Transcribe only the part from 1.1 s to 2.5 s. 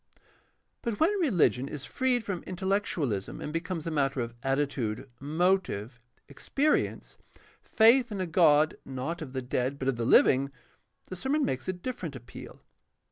religion is freed from